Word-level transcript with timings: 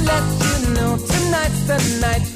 To 0.00 0.06
let 0.06 0.24
you 0.44 0.74
know 0.74 0.96
tonight's 0.96 1.60
the 1.66 2.00
night 2.00 2.29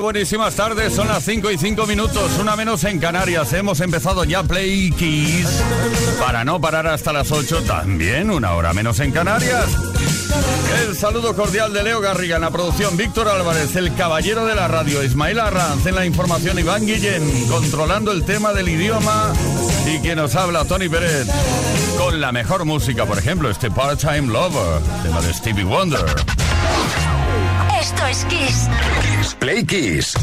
buenísimas 0.00 0.54
tardes. 0.54 0.94
Son 0.94 1.08
las 1.08 1.24
5 1.24 1.50
y 1.50 1.58
5 1.58 1.86
minutos, 1.86 2.38
una 2.40 2.56
menos 2.56 2.84
en 2.84 2.98
Canarias. 2.98 3.52
Hemos 3.52 3.80
empezado 3.80 4.24
ya 4.24 4.42
Play 4.42 4.90
Kiss 4.92 5.62
para 6.18 6.44
no 6.44 6.60
parar 6.60 6.86
hasta 6.86 7.12
las 7.12 7.30
8. 7.30 7.62
También 7.64 8.30
una 8.30 8.54
hora 8.54 8.72
menos 8.72 8.98
en 9.00 9.12
Canarias. 9.12 9.66
El 10.86 10.96
saludo 10.96 11.34
cordial 11.34 11.72
de 11.72 11.82
Leo 11.82 12.00
Garriga 12.00 12.36
en 12.36 12.42
la 12.42 12.50
producción, 12.50 12.96
Víctor 12.96 13.28
Álvarez, 13.28 13.76
el 13.76 13.94
caballero 13.94 14.46
de 14.46 14.54
la 14.54 14.68
radio, 14.68 15.02
Ismael 15.02 15.40
Arranz 15.40 15.86
en 15.86 15.94
la 15.94 16.06
información, 16.06 16.58
Iván 16.58 16.86
Guillén, 16.86 17.48
controlando 17.48 18.12
el 18.12 18.24
tema 18.24 18.52
del 18.52 18.68
idioma 18.68 19.32
y 19.86 19.98
quien 19.98 20.16
nos 20.16 20.34
habla, 20.34 20.64
Tony 20.64 20.88
Pérez, 20.88 21.26
con 21.96 22.20
la 22.20 22.32
mejor 22.32 22.64
música, 22.64 23.06
por 23.06 23.18
ejemplo, 23.18 23.50
este 23.50 23.70
Part-Time 23.70 24.32
Lover, 24.32 24.82
tema 25.02 25.20
de 25.20 25.32
Stevie 25.34 25.64
Wonder. 25.64 26.04
Esto 27.80 28.06
es 28.06 28.24
Kiss. 28.24 28.68
Play 29.38 29.64
Kiss. 29.64 30.14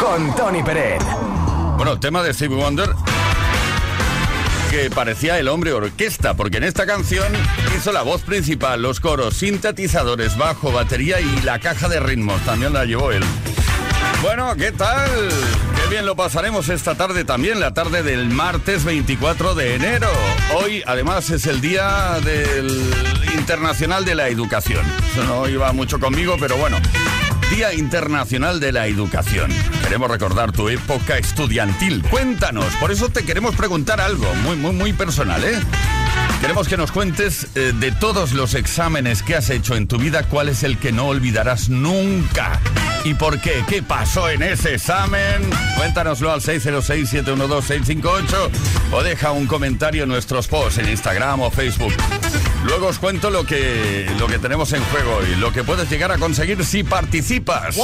Con 0.00 0.34
Tony 0.34 0.62
Pérez. 0.62 1.02
Bueno, 1.76 1.98
tema 1.98 2.22
de 2.22 2.32
Stevie 2.32 2.56
Wonder 2.56 2.90
que 4.70 4.90
parecía 4.90 5.38
el 5.38 5.48
hombre 5.48 5.72
orquesta, 5.72 6.34
porque 6.34 6.58
en 6.58 6.64
esta 6.64 6.86
canción 6.86 7.32
hizo 7.76 7.92
la 7.92 8.02
voz 8.02 8.22
principal, 8.22 8.82
los 8.82 9.00
coros, 9.00 9.36
sintetizadores, 9.36 10.36
bajo, 10.36 10.72
batería 10.72 11.20
y 11.20 11.42
la 11.42 11.60
caja 11.60 11.88
de 11.88 12.00
ritmos. 12.00 12.40
También 12.42 12.72
la 12.72 12.84
llevó 12.84 13.12
él. 13.12 13.22
Bueno, 14.22 14.54
¿qué 14.56 14.72
tal? 14.72 15.08
Qué 15.76 15.90
bien 15.90 16.06
lo 16.06 16.16
pasaremos 16.16 16.68
esta 16.68 16.94
tarde 16.94 17.24
también, 17.24 17.60
la 17.60 17.74
tarde 17.74 18.02
del 18.02 18.28
martes 18.28 18.84
24 18.84 19.54
de 19.54 19.76
enero. 19.76 20.10
Hoy, 20.54 20.82
además, 20.86 21.30
es 21.30 21.46
el 21.46 21.60
Día 21.60 22.18
del 22.24 23.25
Internacional 23.46 24.04
de 24.04 24.16
la 24.16 24.28
Educación. 24.28 24.84
Eso 25.12 25.22
no 25.22 25.48
iba 25.48 25.72
mucho 25.72 26.00
conmigo, 26.00 26.34
pero 26.40 26.56
bueno. 26.56 26.78
Día 27.48 27.72
Internacional 27.74 28.58
de 28.58 28.72
la 28.72 28.88
Educación. 28.88 29.52
Queremos 29.84 30.10
recordar 30.10 30.50
tu 30.50 30.68
época 30.68 31.16
estudiantil. 31.16 32.02
Cuéntanos, 32.10 32.66
por 32.80 32.90
eso 32.90 33.08
te 33.08 33.24
queremos 33.24 33.54
preguntar 33.54 34.00
algo 34.00 34.26
muy, 34.42 34.56
muy, 34.56 34.72
muy 34.72 34.92
personal, 34.94 35.44
¿eh? 35.44 35.60
Queremos 36.40 36.66
que 36.66 36.76
nos 36.76 36.90
cuentes 36.90 37.46
eh, 37.54 37.72
de 37.78 37.92
todos 37.92 38.32
los 38.32 38.54
exámenes 38.54 39.22
que 39.22 39.36
has 39.36 39.48
hecho 39.48 39.76
en 39.76 39.86
tu 39.86 39.96
vida, 39.96 40.24
cuál 40.24 40.48
es 40.48 40.64
el 40.64 40.76
que 40.76 40.90
no 40.90 41.06
olvidarás 41.06 41.68
nunca. 41.68 42.58
¿Y 43.04 43.14
por 43.14 43.40
qué? 43.40 43.62
¿Qué 43.68 43.80
pasó 43.80 44.28
en 44.28 44.42
ese 44.42 44.74
examen? 44.74 45.48
Cuéntanoslo 45.76 46.32
al 46.32 46.40
606-712-658 46.40 48.50
o 48.90 49.04
deja 49.04 49.30
un 49.30 49.46
comentario 49.46 50.02
en 50.02 50.08
nuestros 50.08 50.48
posts 50.48 50.78
en 50.78 50.88
Instagram 50.88 51.42
o 51.42 51.50
Facebook. 51.52 51.94
Luego 52.64 52.88
os 52.88 52.98
cuento 52.98 53.30
lo 53.30 53.44
que, 53.44 54.10
lo 54.18 54.26
que 54.26 54.38
tenemos 54.38 54.72
en 54.72 54.82
juego 54.84 55.20
y 55.30 55.36
lo 55.36 55.52
que 55.52 55.62
puedes 55.62 55.88
llegar 55.90 56.10
a 56.12 56.18
conseguir 56.18 56.64
si 56.64 56.82
participas. 56.82 57.76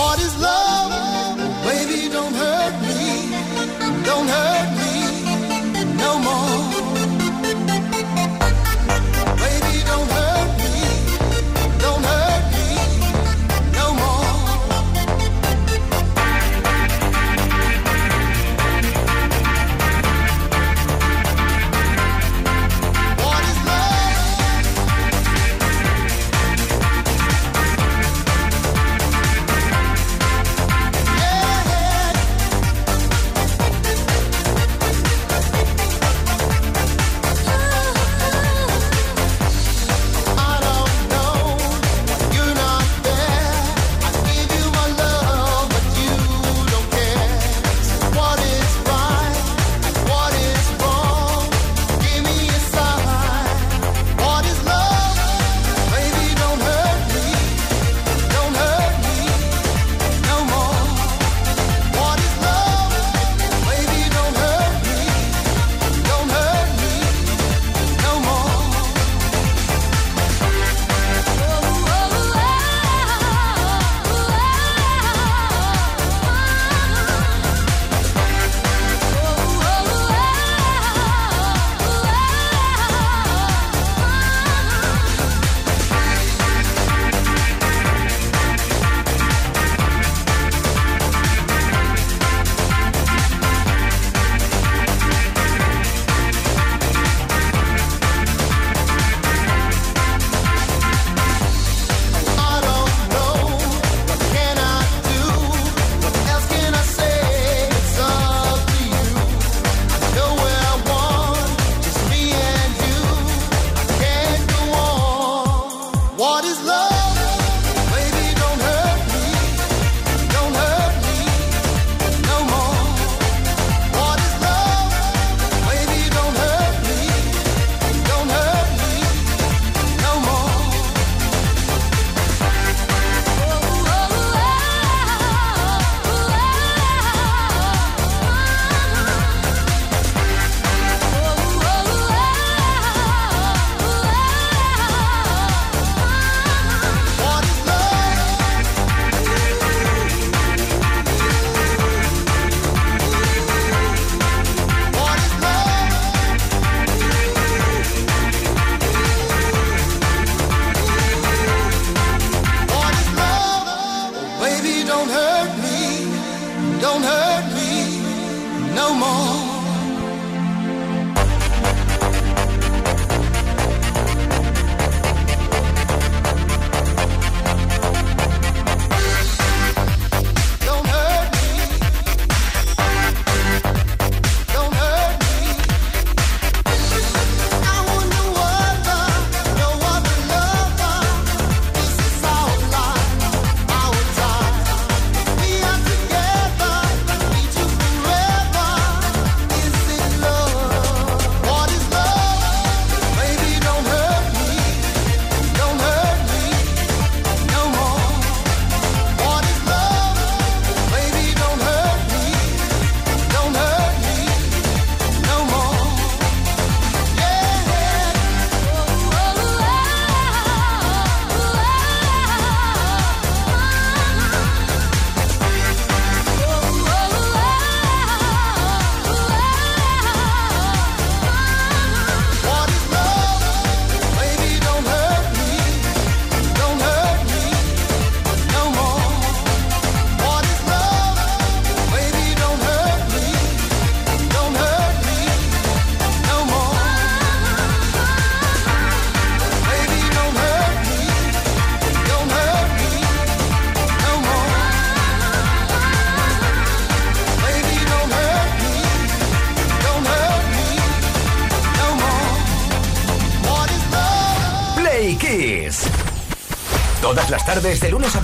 Baby, 1.64 2.08
don't 2.08 2.34
hurt 2.34 2.80
me. 2.82 4.04
Don't 4.04 4.28
hurt 4.28 4.70
me 4.76 4.92
no 6.02 6.18
more. 6.18 6.51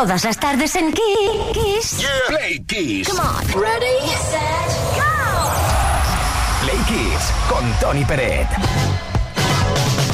Todas 0.00 0.24
las 0.24 0.38
tardes 0.38 0.74
en 0.76 0.94
Kiss. 0.94 2.06
Play 2.26 2.64
Kiss. 2.66 3.06
Come 3.06 3.20
on. 3.20 3.46
Ready, 3.48 4.08
set, 4.30 4.96
go. 4.96 5.02
Play 6.62 6.78
Kiss 6.88 7.30
con 7.50 7.70
Tony 7.80 8.02
Peret. 8.06 8.48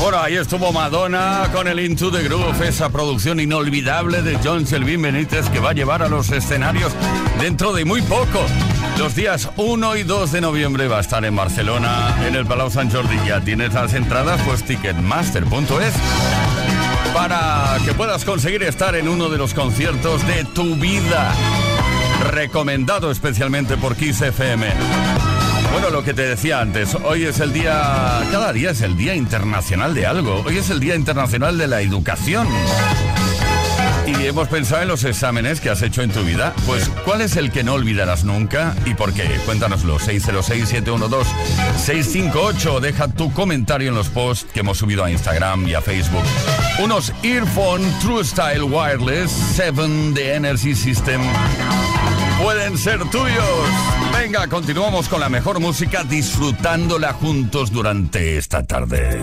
Bueno, 0.01 0.19
ahí 0.19 0.35
estuvo 0.35 0.73
Madonna 0.73 1.49
con 1.53 1.69
el 1.69 1.79
Into 1.79 2.11
the 2.11 2.25
Groove, 2.25 2.67
esa 2.67 2.89
producción 2.89 3.39
inolvidable 3.39 4.23
de 4.23 4.37
John 4.43 4.67
Selvin 4.67 5.03
Benítez 5.03 5.49
que 5.51 5.61
va 5.61 5.71
a 5.71 5.73
llevar 5.73 6.03
a 6.03 6.09
los 6.09 6.33
escenarios 6.33 6.93
dentro 7.41 7.73
de 7.73 7.85
muy 7.85 8.03
poco. 8.03 8.45
Los 8.99 9.15
días 9.15 9.49
1 9.57 9.97
y 9.99 10.03
2 10.03 10.33
de 10.33 10.41
noviembre 10.41 10.89
va 10.89 10.99
a 10.99 11.01
estar 11.01 11.25
en 11.25 11.37
Barcelona, 11.37 12.13
en 12.27 12.35
el 12.35 12.45
Palau 12.45 12.73
Sant 12.73 12.93
Jordi. 12.93 13.19
Ya 13.25 13.41
tienes 13.41 13.73
las 13.73 13.95
entradas, 13.95 14.41
pues 14.43 14.65
ticketmaster.es 14.65 15.95
para 17.17 17.79
que 17.83 17.95
puedas 17.95 18.27
conseguir 18.27 18.63
estar 18.63 18.95
en 18.95 19.09
uno 19.09 19.31
de 19.31 19.39
los 19.39 19.55
conciertos 19.55 20.27
de 20.27 20.45
tu 20.45 20.77
vida. 20.77 21.33
Recomendado 22.31 23.11
especialmente 23.11 23.79
por 23.79 23.97
Kiss 23.97 24.21
FM. 24.21 24.67
Bueno, 25.73 25.89
lo 25.89 26.05
que 26.05 26.13
te 26.13 26.29
decía 26.29 26.61
antes, 26.61 26.95
hoy 26.95 27.25
es 27.25 27.41
el 27.41 27.55
día, 27.55 28.21
cada 28.31 28.53
día 28.53 28.69
es 28.71 28.83
el 28.83 28.99
Día 28.99 29.15
Internacional 29.15 29.95
de 29.95 30.05
algo. 30.05 30.45
Hoy 30.47 30.59
es 30.59 30.69
el 30.69 30.79
Día 30.79 30.95
Internacional 30.95 31.57
de 31.57 31.69
la 31.69 31.81
Educación. 31.81 32.47
Y 34.07 34.27
hemos 34.27 34.49
pensado 34.49 34.83
en 34.83 34.89
los 34.89 35.05
exámenes 35.05 35.63
que 35.63 35.71
has 35.71 35.81
hecho 35.81 36.03
en 36.03 36.11
tu 36.11 36.23
vida. 36.23 36.53
Pues, 36.67 36.91
¿cuál 37.07 37.23
es 37.23 37.37
el 37.37 37.51
que 37.51 37.65
no 37.65 37.73
olvidarás 37.73 38.25
nunca 38.25 38.75
y 38.85 38.93
por 38.93 39.15
qué? 39.15 39.25
Cuéntanoslo. 39.47 39.99
606-712-658. 40.01 42.81
Deja 42.81 43.09
tu 43.09 43.33
comentario 43.33 43.89
en 43.89 43.95
los 43.95 44.11
posts 44.11 44.53
que 44.53 44.61
hemos 44.61 44.77
subido 44.77 45.03
a 45.03 45.11
Instagram 45.11 45.67
y 45.67 45.73
a 45.73 45.81
Facebook. 45.81 46.25
Unos 46.79 47.11
Earphone 47.23 47.83
True 48.03 48.23
Style 48.23 48.63
Wireless 48.65 49.31
7 49.31 50.13
de 50.13 50.35
Energy 50.35 50.75
System 50.75 51.23
pueden 52.43 52.77
ser 52.77 52.99
tuyos. 53.11 53.69
Venga, 54.13 54.47
continuamos 54.47 55.09
con 55.09 55.21
la 55.21 55.31
mejor 55.31 55.59
música 55.59 56.05
disfrutándola 56.05 57.15
juntos 57.15 57.73
durante 57.73 58.37
esta 58.37 58.63
tarde. 58.63 59.23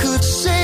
could 0.00 0.24
say 0.24 0.59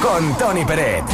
con 0.00 0.34
Tony 0.38 0.64
Peret. 0.64 1.04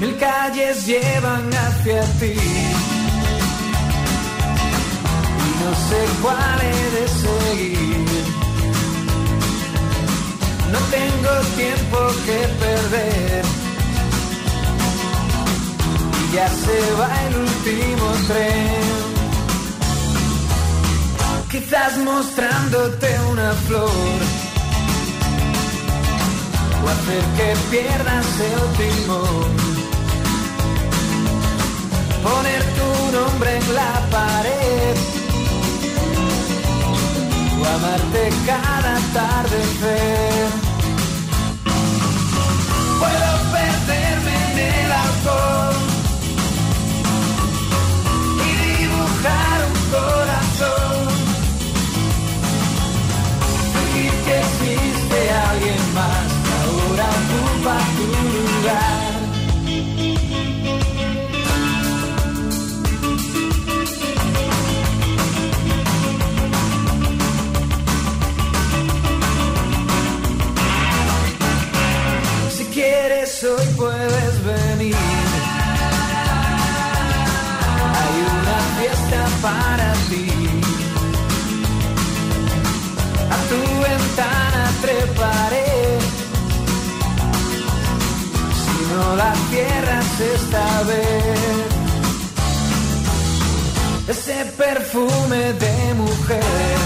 Mil 0.00 0.16
calles 0.18 0.86
llevan 0.86 1.50
hacia 1.50 2.02
ti. 2.20 2.34
Y 5.40 5.64
no 5.64 5.70
sé 5.88 6.00
cuál 6.20 6.60
he 6.60 6.90
de 6.90 7.08
seguir. 7.08 8.13
No 10.74 10.80
tengo 10.90 11.32
tiempo 11.56 11.98
que 12.26 12.38
perder 12.64 13.44
ya 16.34 16.48
se 16.48 16.92
va 16.98 17.10
el 17.28 17.36
último 17.36 18.06
tren. 18.26 18.84
Quizás 21.50 21.96
mostrándote 21.98 23.08
una 23.30 23.52
flor 23.66 24.18
o 26.82 26.88
hacer 26.94 27.24
que 27.36 27.50
pierdas 27.70 28.26
el 28.50 28.62
timón. 28.80 29.52
Poner 32.24 32.62
tu 32.78 32.90
nombre 33.16 33.56
en 33.56 33.74
la 33.74 33.92
pared. 34.10 34.96
O 37.60 37.64
amarte 37.76 38.22
cada 38.46 38.94
tarde 39.18 40.63
esta 90.20 90.82
vez. 90.84 91.74
Ese 94.08 94.44
perfume 94.56 95.52
de 95.54 95.94
mujer 95.94 96.78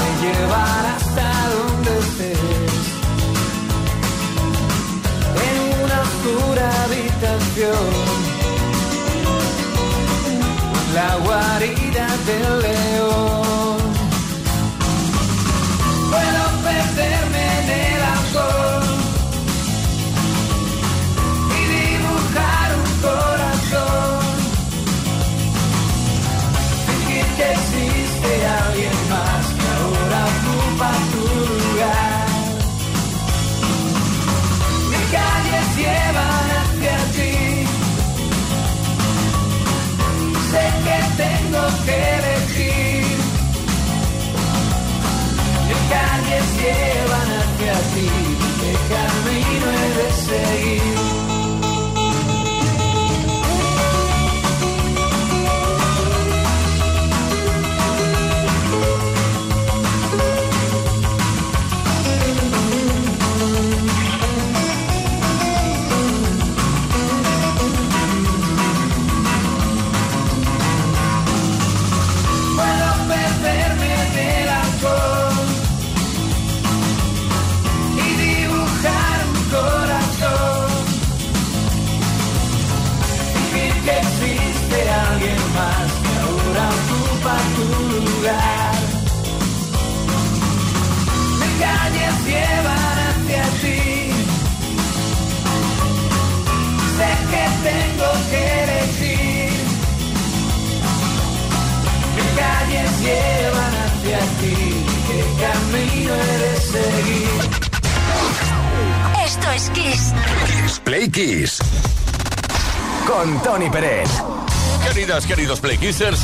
me 0.00 0.10
llevará 0.22 0.96
hasta 0.96 1.28
donde 1.54 1.98
estés. 1.98 2.70
oscura 6.02 6.70
habitación, 6.84 7.88
la 10.94 11.16
guarida 11.24 12.06
del 12.26 12.62
león. 12.62 12.99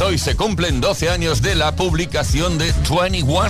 Hoy 0.00 0.16
se 0.16 0.36
cumplen 0.36 0.80
12 0.80 1.10
años 1.10 1.42
de 1.42 1.56
la 1.56 1.74
publicación 1.74 2.56
de 2.56 2.72
21. 2.88 3.48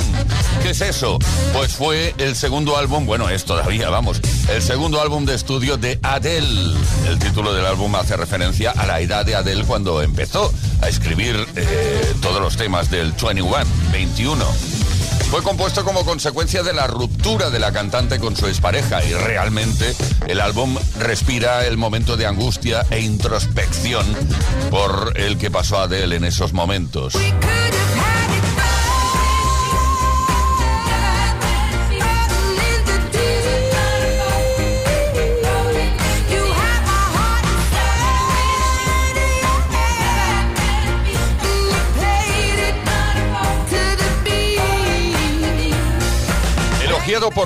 ¿Qué 0.63 0.71
es 0.71 0.81
eso? 0.81 1.19
Pues 1.53 1.75
fue 1.75 2.15
el 2.17 2.35
segundo 2.35 2.79
álbum, 2.79 3.05
bueno, 3.05 3.29
es 3.29 3.45
todavía, 3.45 3.91
vamos, 3.91 4.23
el 4.49 4.63
segundo 4.63 5.03
álbum 5.03 5.27
de 5.27 5.35
estudio 5.35 5.77
de 5.77 5.99
Adele. 6.03 6.75
El 7.07 7.19
título 7.19 7.53
del 7.53 7.67
álbum 7.67 7.95
hace 7.97 8.17
referencia 8.17 8.71
a 8.71 8.87
la 8.87 9.01
edad 9.01 9.27
de 9.27 9.35
Adele 9.35 9.65
cuando 9.65 10.01
empezó 10.01 10.51
a 10.81 10.89
escribir 10.89 11.47
eh, 11.55 12.15
todos 12.23 12.41
los 12.41 12.57
temas 12.57 12.91
del 12.91 13.13
21, 13.13 13.67
21. 13.93 14.76
Fue 15.31 15.43
compuesto 15.43 15.85
como 15.85 16.05
consecuencia 16.05 16.63
de 16.63 16.73
la 16.73 16.87
ruptura 16.87 17.51
de 17.51 17.59
la 17.59 17.73
cantante 17.73 18.19
con 18.19 18.37
su 18.37 18.47
expareja 18.47 19.05
y 19.05 19.13
realmente 19.13 19.95
el 20.29 20.41
álbum 20.41 20.77
respira 20.99 21.67
el 21.67 21.77
momento 21.77 22.17
de 22.17 22.27
angustia 22.27 22.87
e 22.91 23.01
introspección 23.01 24.07
por 24.71 25.13
el 25.17 25.37
que 25.37 25.51
pasó 25.51 25.79
Adele 25.79 26.17
en 26.17 26.25
esos 26.25 26.53
momentos. 26.53 27.15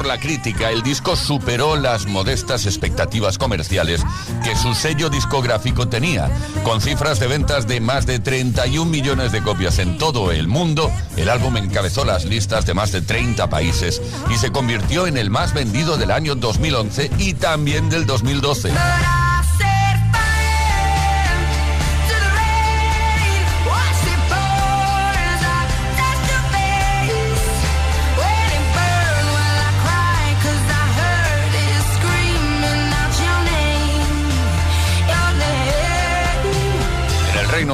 Por 0.00 0.06
la 0.06 0.18
crítica, 0.18 0.70
el 0.70 0.82
disco 0.82 1.14
superó 1.14 1.76
las 1.76 2.06
modestas 2.06 2.64
expectativas 2.64 3.36
comerciales 3.36 4.02
que 4.42 4.56
su 4.56 4.74
sello 4.74 5.10
discográfico 5.10 5.88
tenía. 5.88 6.30
Con 6.64 6.80
cifras 6.80 7.20
de 7.20 7.26
ventas 7.26 7.68
de 7.68 7.80
más 7.80 8.06
de 8.06 8.18
31 8.18 8.90
millones 8.90 9.30
de 9.30 9.42
copias 9.42 9.78
en 9.78 9.98
todo 9.98 10.32
el 10.32 10.48
mundo, 10.48 10.90
el 11.18 11.28
álbum 11.28 11.58
encabezó 11.58 12.06
las 12.06 12.24
listas 12.24 12.64
de 12.64 12.72
más 12.72 12.92
de 12.92 13.02
30 13.02 13.50
países 13.50 14.00
y 14.30 14.38
se 14.38 14.50
convirtió 14.50 15.06
en 15.06 15.18
el 15.18 15.28
más 15.28 15.52
vendido 15.52 15.98
del 15.98 16.12
año 16.12 16.34
2011 16.34 17.10
y 17.18 17.34
también 17.34 17.90
del 17.90 18.06
2012. 18.06 18.72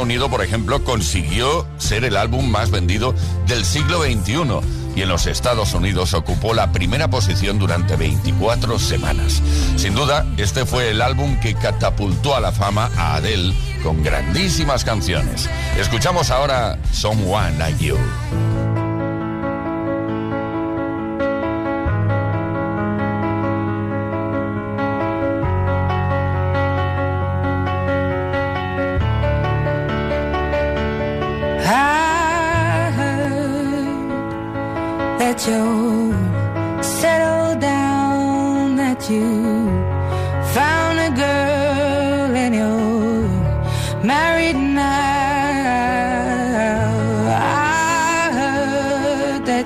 Unido, 0.07 0.31
por 0.31 0.41
ejemplo, 0.41 0.85
consiguió 0.85 1.67
ser 1.79 2.05
el 2.05 2.17
álbum 2.17 2.49
más 2.49 2.71
vendido 2.71 3.13
del 3.49 3.65
siglo 3.65 4.05
XXI 4.05 4.95
y 4.95 5.03
en 5.03 5.09
los 5.09 5.27
Estados 5.27 5.75
Unidos 5.75 6.15
ocupó 6.15 6.55
la 6.55 6.71
primera 6.71 7.11
posición 7.11 7.59
durante 7.59 7.97
24 7.97 8.79
semanas. 8.79 9.43
Sin 9.75 9.97
duda, 9.97 10.25
este 10.37 10.65
fue 10.65 10.91
el 10.91 11.03
álbum 11.03 11.41
que 11.41 11.55
catapultó 11.55 12.37
a 12.37 12.41
la 12.41 12.53
fama 12.53 12.89
a 12.97 13.17
Adele 13.17 13.53
con 13.83 14.05
grandísimas 14.05 14.85
canciones. 14.85 15.51
Escuchamos 15.77 16.31
ahora 16.31 16.79
Someone 16.93 17.59
Like 17.59 17.85
You. 17.85 17.97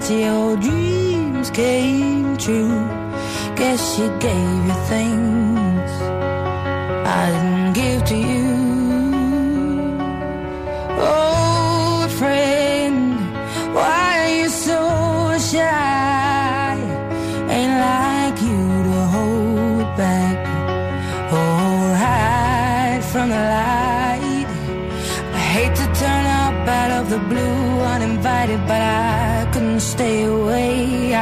that 0.01 0.11
your 0.11 0.57
dreams 0.57 1.51
came 1.51 2.37
true. 2.37 2.89
Guess 3.57 3.97
she 3.97 4.09
gave 4.19 4.67
you 4.67 4.75
things 4.89 5.91
I 7.07 7.31
didn't 7.33 7.73
give 7.75 8.05
to 8.07 8.17
you. 8.17 8.70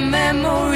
memory. 0.00 0.67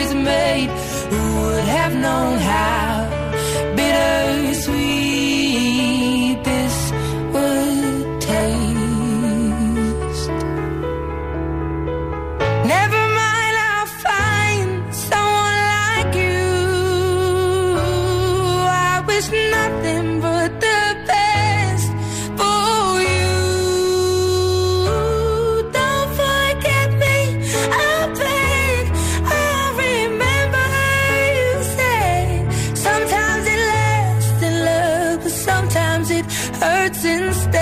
hurts 36.63 37.05
instead. 37.05 37.62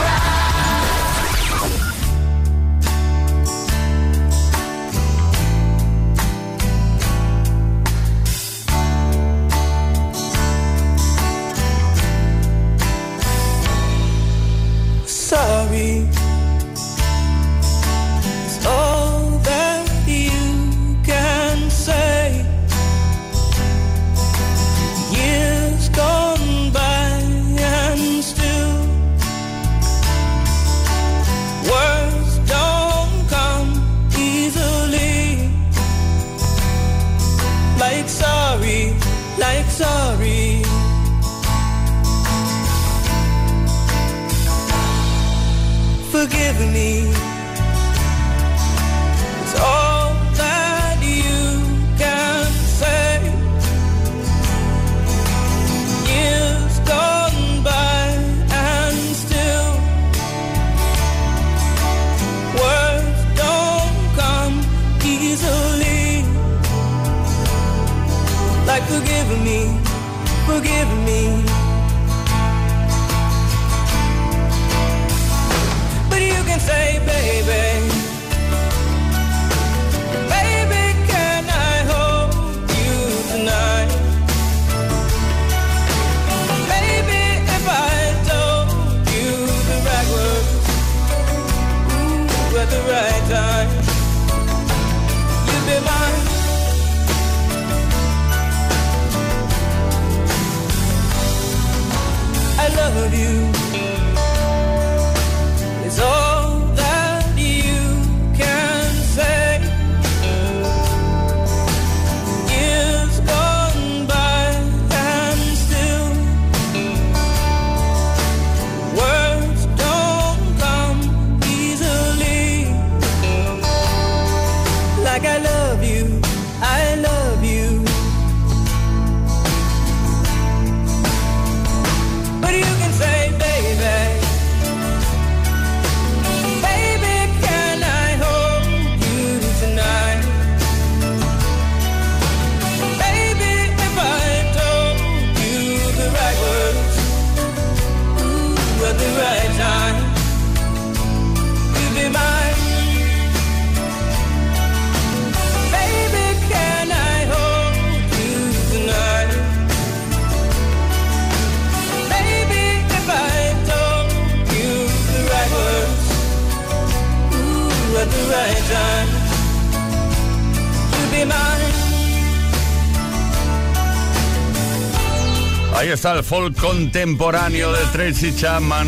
está 176.01 176.13
el 176.17 176.23
folk 176.23 176.59
contemporáneo 176.59 177.71
de 177.71 177.85
Tracy 177.91 178.35
Chapman. 178.35 178.87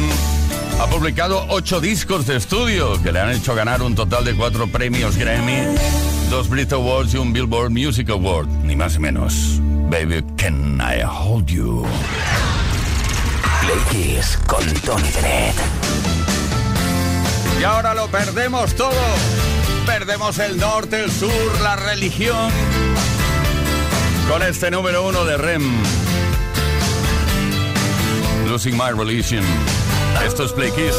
Ha 0.81 0.87
publicado 0.87 1.45
ocho 1.49 1.79
discos 1.79 2.25
de 2.25 2.37
estudio 2.37 2.99
que 3.03 3.11
le 3.11 3.19
han 3.19 3.29
hecho 3.29 3.53
ganar 3.53 3.83
un 3.83 3.93
total 3.93 4.25
de 4.25 4.33
cuatro 4.35 4.65
premios 4.65 5.15
Grammy, 5.15 5.59
dos 6.31 6.49
Brit 6.49 6.73
Awards 6.73 7.13
y 7.13 7.17
un 7.17 7.31
Billboard 7.31 7.69
Music 7.69 8.09
Award, 8.09 8.47
ni 8.63 8.75
más 8.75 8.93
ni 8.93 8.99
menos. 9.01 9.59
Baby, 9.91 10.23
can 10.37 10.81
I 10.81 11.03
hold 11.03 11.45
you? 11.45 11.85
Play 13.61 13.77
Kiss 13.91 14.35
con 14.47 14.65
Tony 14.81 15.07
Bennett. 15.13 15.55
Y 17.61 17.63
ahora 17.63 17.93
lo 17.93 18.07
perdemos 18.07 18.73
todo. 18.73 18.89
Perdemos 19.85 20.39
el 20.39 20.57
norte, 20.57 21.03
el 21.03 21.11
sur, 21.11 21.61
la 21.61 21.75
religión. 21.75 22.51
Con 24.27 24.41
este 24.41 24.71
número 24.71 25.07
uno 25.07 25.25
de 25.25 25.37
Rem. 25.37 26.02
Losing 28.53 28.77
My 28.77 28.91
Religion. 28.91 29.43
Esto 30.23 30.43
es 30.43 30.51
Play 30.51 30.69
Kiss. 30.73 30.95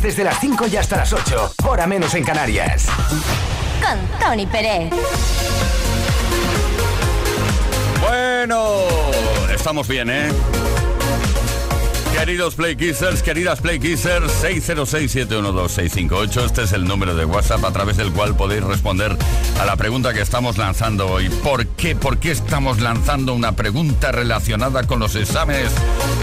Viernes, 0.00 0.02
desde 0.02 0.24
las 0.24 0.40
5 0.40 0.66
y 0.68 0.76
hasta 0.76 0.96
las 0.96 1.12
8. 1.12 1.54
Hora 1.66 1.86
menos 1.86 2.14
en 2.14 2.24
Canarias. 2.24 2.86
Con 3.80 3.98
Tony 4.18 4.46
Pérez. 4.46 4.90
Bueno, 8.00 8.86
estamos 9.54 9.86
bien, 9.88 10.10
¿eh? 10.10 10.59
Queridos 12.20 12.54
Play 12.54 12.76
Kissers, 12.76 13.22
queridas 13.22 13.62
Play 13.62 13.80
Kissers, 13.80 14.30
606-712-658. 14.44 16.44
Este 16.44 16.64
es 16.64 16.72
el 16.72 16.84
número 16.84 17.14
de 17.14 17.24
WhatsApp 17.24 17.64
a 17.64 17.72
través 17.72 17.96
del 17.96 18.12
cual 18.12 18.36
podéis 18.36 18.62
responder 18.62 19.16
a 19.58 19.64
la 19.64 19.76
pregunta 19.76 20.12
que 20.12 20.20
estamos 20.20 20.58
lanzando 20.58 21.08
hoy. 21.08 21.30
¿Por 21.30 21.66
qué? 21.66 21.96
¿Por 21.96 22.18
qué 22.18 22.32
estamos 22.32 22.82
lanzando 22.82 23.32
una 23.32 23.52
pregunta 23.52 24.12
relacionada 24.12 24.86
con 24.86 25.00
los 25.00 25.14
exámenes? 25.14 25.72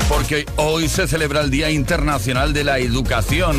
Porque 0.08 0.46
hoy 0.58 0.88
se 0.88 1.08
celebra 1.08 1.42
el 1.42 1.50
Día 1.50 1.72
Internacional 1.72 2.54
de 2.54 2.64
la 2.64 2.78
Educación. 2.78 3.58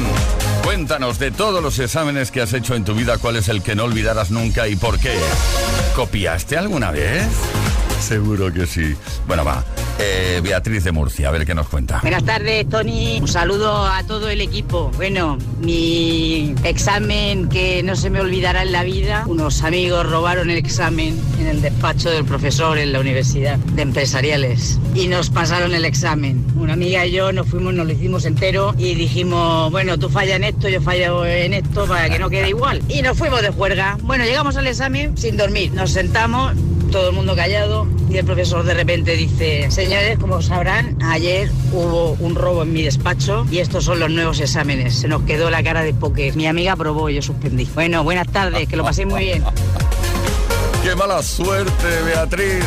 Cuéntanos 0.62 1.18
de 1.18 1.32
todos 1.32 1.61
los 1.61 1.76
exámenes 1.80 2.30
que 2.30 2.41
has 2.41 2.53
hecho 2.53 2.76
en 2.76 2.84
tu 2.84 2.95
vida, 2.95 3.18
cuál 3.18 3.34
es 3.34 3.49
el 3.49 3.64
que 3.64 3.74
no 3.74 3.82
olvidarás 3.82 4.30
nunca 4.30 4.68
y 4.68 4.76
por 4.76 5.01
qué. 5.01 5.18
¿Copiaste 5.97 6.57
alguna 6.57 6.93
vez? 6.93 7.26
Seguro 8.01 8.53
que 8.53 8.68
sí. 8.68 8.95
Bueno, 9.26 9.45
va. 9.45 9.64
Eh, 10.01 10.41
Beatriz 10.43 10.85
de 10.85 10.93
Murcia, 10.93 11.29
a 11.29 11.33
ver 11.33 11.45
qué 11.45 11.55
nos 11.55 11.69
cuenta. 11.69 11.99
Buenas 12.03 12.25
tardes, 12.25 12.69
Tony. 12.69 13.19
Un 13.21 13.27
saludo 13.27 13.85
a 13.85 14.05
todo 14.05 14.29
el 14.29 14.41
equipo. 14.41 14.93
Bueno, 14.97 15.39
mi 15.61 16.55
examen 16.63 17.49
que 17.49 17.83
no 17.83 17.97
se 17.97 18.09
me 18.09 18.21
olvidará 18.21 18.63
en 18.63 18.73
la 18.73 18.85
vida. 18.85 19.25
Unos 19.27 19.65
amigos 19.65 20.09
robaron 20.09 20.51
el 20.51 20.59
examen 20.59 21.21
en 21.41 21.49
el 21.49 21.61
despacho 21.61 22.11
del 22.11 22.25
profesor 22.25 22.79
en 22.79 22.93
la 22.93 23.01
Universidad 23.01 23.57
de 23.57 23.83
Empresariales 23.83 24.79
y 24.95 25.09
nos 25.09 25.31
pasaron 25.31 25.75
el 25.75 25.85
examen. 25.85 26.45
Una 26.57 26.75
amiga 26.75 27.05
y 27.05 27.13
yo 27.13 27.33
nos 27.33 27.49
fuimos, 27.49 27.75
nos 27.75 27.87
lo 27.87 27.93
hicimos 27.93 28.25
entero 28.25 28.75
y 28.79 28.95
dijimos, 28.95 29.71
bueno, 29.73 29.99
tú 29.99 30.09
fallas 30.09 30.37
en 30.37 30.45
esto, 30.45 30.69
yo 30.69 30.81
fallo 30.81 31.27
en 31.27 31.55
esto 31.55 31.87
para 31.87 32.09
que 32.09 32.19
no 32.21 32.31
quede 32.31 32.51
igual. 32.51 32.83
Y 32.89 33.03
nos 33.03 33.19
fuimos 33.19 33.43
de 33.43 33.51
juerga. 33.51 33.99
Bueno, 34.03 34.25
llegamos 34.25 34.57
al 34.57 34.67
examen 34.69 35.17
sin 35.19 35.37
dormir. 35.37 35.73
Nos 35.73 35.91
sentamos, 35.91 36.55
todo 36.91 37.11
el 37.11 37.14
mundo 37.14 37.36
callado 37.36 37.86
y 38.11 38.16
el 38.16 38.24
profesor 38.24 38.64
de 38.64 38.74
repente 38.74 39.16
dice, 39.16 39.70
señores, 39.70 40.18
como 40.18 40.41
sabrán, 40.43 40.97
ayer 41.03 41.51
hubo 41.72 42.16
un 42.20 42.34
robo 42.34 42.62
en 42.62 42.72
mi 42.72 42.82
despacho 42.82 43.47
y 43.51 43.59
estos 43.59 43.84
son 43.84 44.01
los 44.01 44.11
nuevos 44.11 44.41
exámenes. 44.41 44.95
Se 44.95 45.09
nos 45.09 45.22
quedó 45.22 45.51
la 45.51 45.62
cara 45.62 45.82
de 45.82 45.95
poker. 45.95 46.34
Mi 46.36 46.47
amiga 46.47 46.72
aprobó 46.72 47.11
y 47.11 47.14
yo 47.16 47.22
suspendí. 47.22 47.68
Bueno, 47.74 48.05
buenas 48.05 48.28
tardes, 48.28 48.68
que 48.68 48.76
lo 48.76 48.84
pasé 48.84 49.07
muy 49.07 49.24
bien. 49.24 49.45
¡Qué 50.82 50.95
mala 50.95 51.22
suerte, 51.22 52.03
Beatriz! 52.05 52.64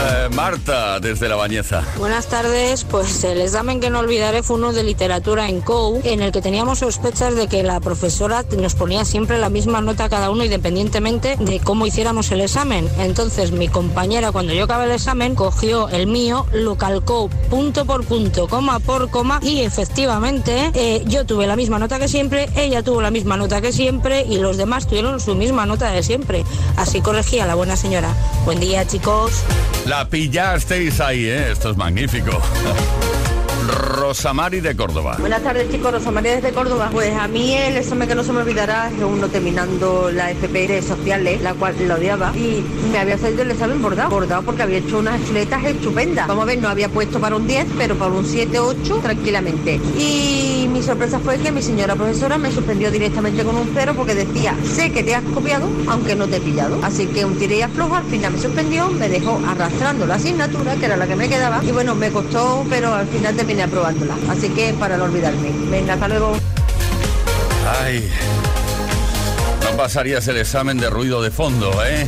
Eh, 0.00 0.28
Marta, 0.32 1.00
desde 1.00 1.28
La 1.28 1.34
Bañeza. 1.34 1.82
Buenas 1.96 2.28
tardes, 2.28 2.84
pues 2.84 3.24
el 3.24 3.40
examen 3.40 3.80
que 3.80 3.90
no 3.90 3.98
olvidaré 3.98 4.44
fue 4.44 4.56
uno 4.56 4.72
de 4.72 4.84
literatura 4.84 5.48
en 5.48 5.60
COU, 5.60 6.00
en 6.04 6.22
el 6.22 6.30
que 6.30 6.40
teníamos 6.40 6.78
sospechas 6.78 7.34
de 7.34 7.48
que 7.48 7.64
la 7.64 7.80
profesora 7.80 8.44
nos 8.56 8.76
ponía 8.76 9.04
siempre 9.04 9.38
la 9.38 9.48
misma 9.48 9.80
nota 9.80 10.04
a 10.04 10.08
cada 10.08 10.30
uno 10.30 10.44
independientemente 10.44 11.36
de 11.40 11.58
cómo 11.58 11.84
hiciéramos 11.84 12.30
el 12.30 12.42
examen. 12.42 12.88
Entonces 12.98 13.50
mi 13.50 13.66
compañera 13.66 14.30
cuando 14.30 14.52
yo 14.52 14.64
acabé 14.64 14.84
el 14.84 14.92
examen 14.92 15.34
cogió 15.34 15.88
el 15.88 16.06
mío, 16.06 16.46
lo 16.52 16.78
calcó 16.78 17.28
punto 17.50 17.84
por 17.84 18.04
punto, 18.04 18.46
coma 18.46 18.78
por 18.78 19.10
coma 19.10 19.40
y 19.42 19.62
efectivamente 19.62 20.70
eh, 20.74 21.02
yo 21.06 21.26
tuve 21.26 21.48
la 21.48 21.56
misma 21.56 21.80
nota 21.80 21.98
que 21.98 22.06
siempre, 22.06 22.48
ella 22.54 22.84
tuvo 22.84 23.02
la 23.02 23.10
misma 23.10 23.36
nota 23.36 23.60
que 23.60 23.72
siempre 23.72 24.24
y 24.28 24.38
los 24.38 24.58
demás 24.58 24.86
tuvieron 24.86 25.18
su 25.18 25.34
misma 25.34 25.66
nota 25.66 25.90
de 25.90 26.04
siempre. 26.04 26.44
Así 26.76 27.00
corregía 27.00 27.46
la 27.46 27.56
buena 27.56 27.76
señora. 27.76 28.14
Buen 28.44 28.60
día 28.60 28.86
chicos. 28.86 29.42
La 29.88 30.06
pillasteis 30.06 31.00
ahí, 31.00 31.24
¿eh? 31.24 31.52
Esto 31.52 31.70
es 31.70 31.76
magnífico. 31.78 32.42
Rosamari 33.68 34.60
de 34.60 34.74
Córdoba. 34.74 35.16
Buenas 35.20 35.42
tardes 35.42 35.70
chicos, 35.70 35.92
Rosamari 35.92 36.30
desde 36.30 36.52
Córdoba. 36.52 36.88
Pues 36.90 37.14
a 37.14 37.28
mí 37.28 37.54
el 37.54 37.76
examen 37.76 38.08
que 38.08 38.14
no 38.14 38.24
se 38.24 38.32
me 38.32 38.40
olvidará 38.40 38.88
es 38.88 39.02
uno 39.02 39.28
terminando 39.28 40.10
la 40.10 40.30
FP 40.30 40.80
sociales, 40.80 41.42
la 41.42 41.52
cual 41.52 41.74
la 41.86 41.96
odiaba, 41.96 42.32
y 42.34 42.64
me 42.90 42.98
había 42.98 43.18
salido 43.18 43.42
el 43.42 43.50
examen 43.50 43.82
bordado, 43.82 44.08
bordado 44.08 44.42
porque 44.42 44.62
había 44.62 44.78
hecho 44.78 44.98
unas 44.98 45.22
chuletas 45.26 45.62
estupendas. 45.64 46.26
Vamos 46.26 46.44
a 46.44 46.46
ver, 46.46 46.58
no 46.58 46.68
había 46.68 46.88
puesto 46.88 47.20
para 47.20 47.36
un 47.36 47.46
10, 47.46 47.66
pero 47.76 47.96
para 47.96 48.12
un 48.12 48.24
7, 48.24 48.58
8 48.58 49.00
tranquilamente. 49.02 49.74
Y 49.98 50.66
mi 50.72 50.82
sorpresa 50.82 51.18
fue 51.18 51.36
que 51.38 51.52
mi 51.52 51.60
señora 51.60 51.94
profesora 51.94 52.38
me 52.38 52.50
suspendió 52.50 52.90
directamente 52.90 53.44
con 53.44 53.56
un 53.56 53.70
cero 53.74 53.92
porque 53.96 54.14
decía, 54.14 54.54
sé 54.64 54.90
que 54.92 55.02
te 55.02 55.14
has 55.14 55.24
copiado, 55.34 55.68
aunque 55.88 56.16
no 56.16 56.26
te 56.26 56.36
he 56.36 56.40
pillado. 56.40 56.78
Así 56.82 57.06
que 57.06 57.24
un 57.24 57.38
tiré 57.38 57.58
y 57.58 57.62
aflojo, 57.62 57.96
al 57.96 58.04
final 58.04 58.32
me 58.32 58.38
suspendió, 58.40 58.88
me 58.88 59.08
dejó 59.08 59.38
arrastrando 59.46 60.06
la 60.06 60.14
asignatura, 60.14 60.74
que 60.76 60.86
era 60.86 60.96
la 60.96 61.06
que 61.06 61.16
me 61.16 61.28
quedaba, 61.28 61.62
y 61.62 61.72
bueno, 61.72 61.94
me 61.94 62.10
costó, 62.10 62.64
pero 62.70 62.94
al 62.94 63.06
final 63.06 63.36
terminé 63.36 63.57
aprobándola. 63.62 64.16
Así 64.28 64.48
que 64.50 64.74
para 64.74 64.96
no 64.96 65.04
olvidarme. 65.04 65.52
Venga, 65.70 65.94
hasta 65.94 66.08
luego. 66.08 66.36
Ay. 67.82 68.10
No 69.62 69.76
pasarías 69.76 70.26
el 70.28 70.38
examen 70.38 70.78
de 70.78 70.90
ruido 70.90 71.22
de 71.22 71.30
fondo, 71.30 71.72
¿eh? 71.84 72.06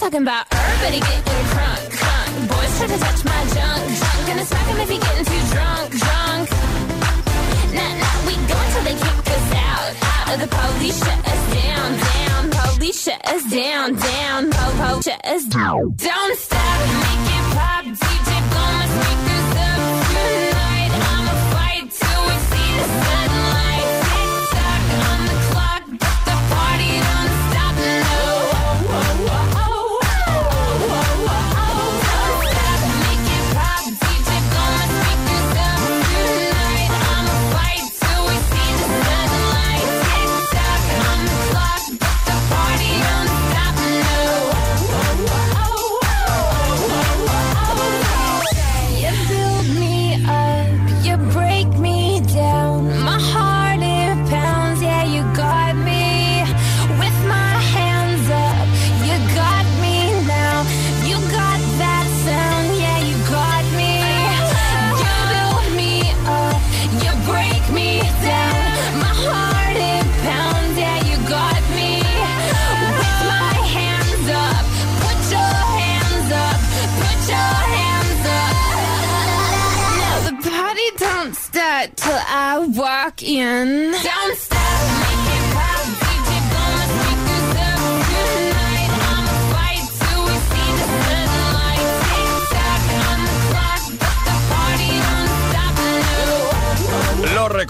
talking 0.06 0.22
about 0.22 0.45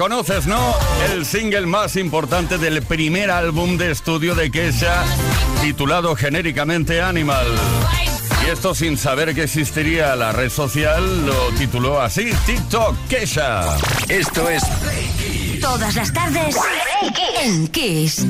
conoces, 0.09 0.47
¿no? 0.47 0.73
El 1.13 1.27
single 1.27 1.67
más 1.67 1.97
importante 1.97 2.59
del 2.59 2.81
primer 2.83 3.29
álbum 3.29 3.77
de 3.77 3.91
estudio 3.91 4.37
de 4.37 4.53
Kesha, 4.53 5.03
titulado 5.63 6.15
genéricamente 6.15 7.03
Animal. 7.03 7.49
Y 8.47 8.51
esto 8.51 8.73
sin 8.73 8.97
saber 8.97 9.35
que 9.35 9.43
existiría 9.43 10.15
la 10.15 10.31
red 10.31 10.49
social, 10.49 11.27
lo 11.27 11.49
tituló 11.59 12.01
así, 12.01 12.31
TikTok 12.47 12.95
Kesha. 13.09 13.77
Esto 14.09 14.49
es... 14.49 14.63
Todas 15.61 15.97
las 15.97 16.13
tardes 16.13 16.55
en 17.43 17.67
Kiss. 17.67 18.25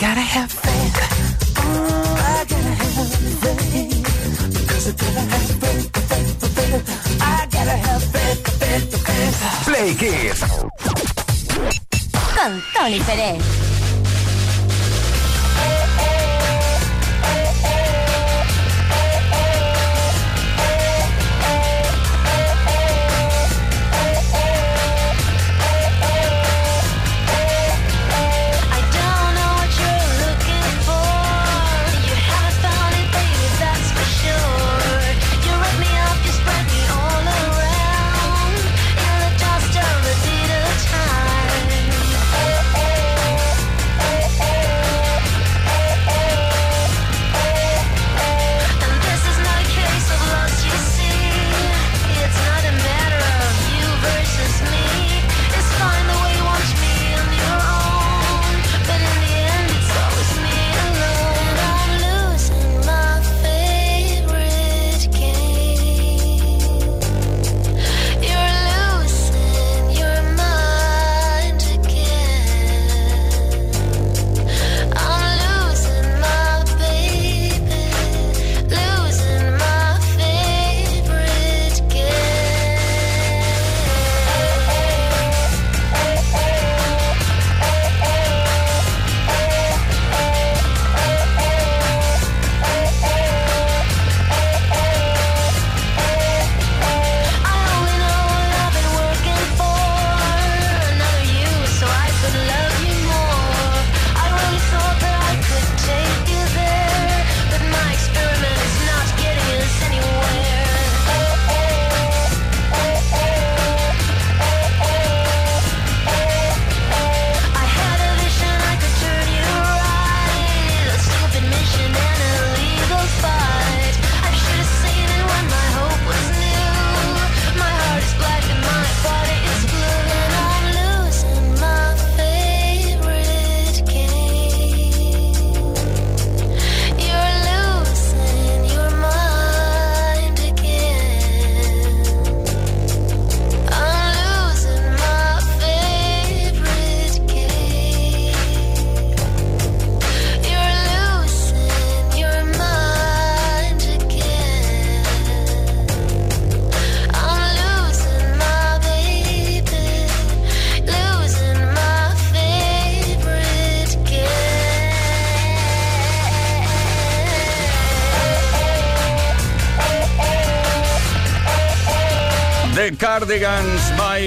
gotta 0.00 0.20
have 0.20 0.50
I 7.20 7.46
gotta 7.52 7.76
have 7.76 8.02
faith. 8.02 8.40
Play 9.64 9.94
Kids. 9.94 10.40
Con 12.34 12.62
Tony 12.72 13.00
Pérez. 13.00 13.49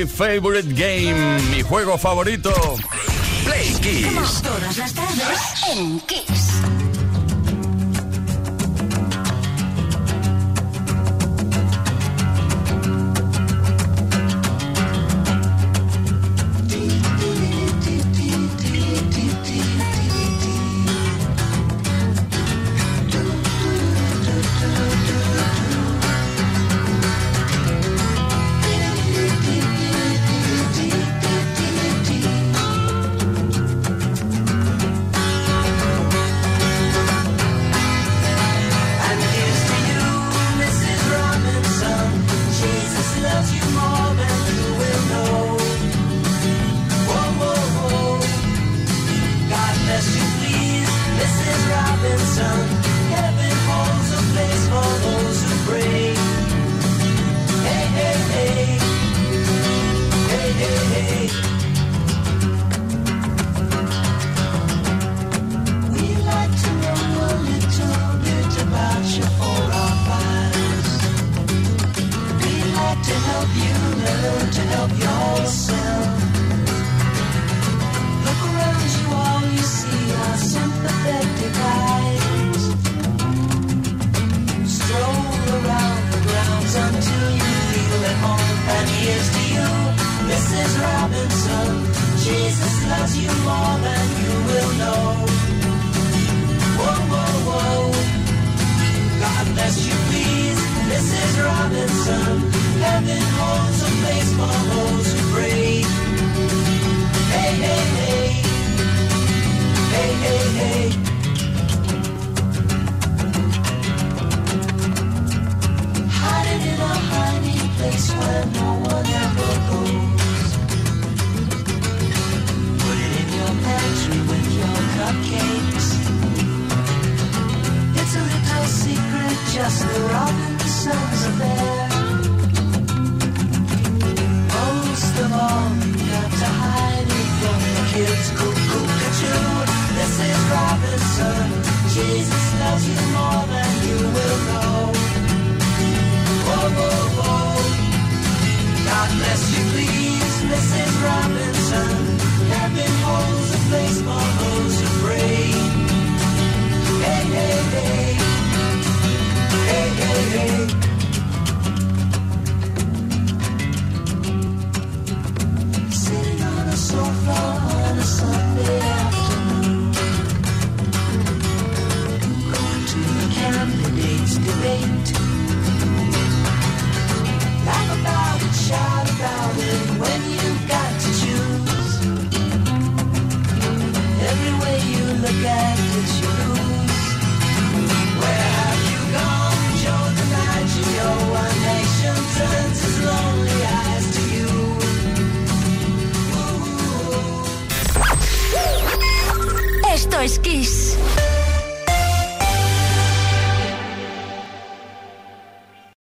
Favorite 0.07 0.73
Game, 0.73 1.39
mi 1.51 1.61
juego 1.61 1.97
favorito. 1.97 2.51
Play 3.43 3.73
Kiss. 3.81 4.41